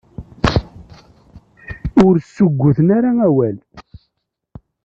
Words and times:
Ur 2.05 2.15
ssugguten 2.19 2.87
ara 2.97 3.11
awal. 3.27 3.57